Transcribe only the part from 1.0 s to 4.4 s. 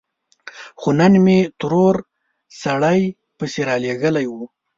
مې ترور سړی پسې رالېږلی و.